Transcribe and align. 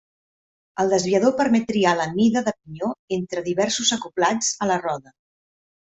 El 0.83 0.87
desviador 0.93 1.35
permet 1.41 1.67
triar 1.73 1.93
la 1.99 2.07
mida 2.15 2.43
de 2.49 2.55
pinyó 2.55 2.89
entre 3.19 3.47
diversos 3.51 3.93
acoblats 3.99 4.51
a 4.67 4.71
la 4.73 4.83
roda. 4.87 5.19